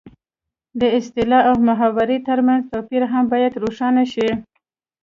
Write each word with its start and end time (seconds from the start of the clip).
د 0.79 0.81
اصطلاح 0.99 1.43
او 1.49 1.55
محاورې 1.67 2.17
ترمنځ 2.27 2.61
توپیر 2.71 3.03
هم 3.13 3.23
باید 3.33 3.59
روښانه 3.63 4.03
شي 4.13 4.29